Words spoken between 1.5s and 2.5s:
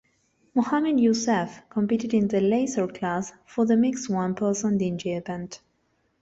competed in the